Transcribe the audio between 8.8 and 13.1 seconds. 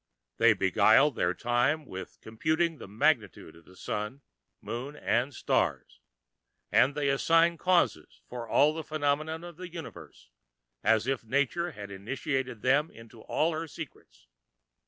phenomena of the universe, as if nature had initiated them